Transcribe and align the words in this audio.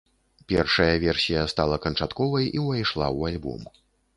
Першая 0.53 0.95
версія 1.03 1.43
стала 1.53 1.77
канчатковай 1.85 2.45
і 2.59 2.65
ўвайшла 2.65 3.07
ў 3.17 3.21
альбом. 3.35 3.61